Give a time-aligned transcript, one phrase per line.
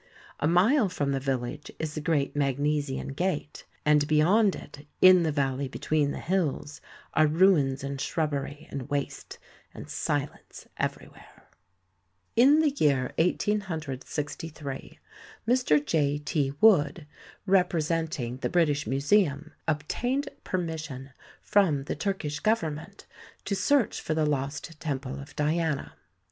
[0.39, 5.31] A mile from the village is the great Magnesian gate, and beyond it, in the
[5.31, 6.81] valley between the hills,
[7.13, 9.37] are ruins and shrubbery and waste,
[9.75, 11.21] and silence everywhere.
[11.21, 14.99] i2 4 THE SEVEN WONDERS In the year 1863
[15.47, 15.85] Mr.
[15.85, 16.17] J.
[16.17, 16.51] T.
[16.59, 17.05] Wood,
[17.45, 21.11] representing the British Museum, obtained permission
[21.43, 23.05] from the Turkish Government
[23.45, 25.93] to search for the lost temple of Diana.